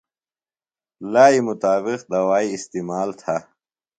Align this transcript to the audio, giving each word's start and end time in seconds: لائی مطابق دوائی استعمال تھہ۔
لائی 1.11 1.39
مطابق 1.47 1.99
دوائی 2.11 2.47
استعمال 2.57 3.09
تھہ۔ 3.21 3.37